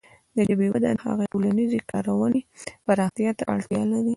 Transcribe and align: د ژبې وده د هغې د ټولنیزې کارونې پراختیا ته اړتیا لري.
د 0.35 0.37
ژبې 0.49 0.67
وده 0.71 0.89
د 0.97 0.99
هغې 1.03 1.25
د 1.27 1.31
ټولنیزې 1.33 1.79
کارونې 1.91 2.41
پراختیا 2.85 3.31
ته 3.37 3.43
اړتیا 3.53 3.81
لري. 3.91 4.09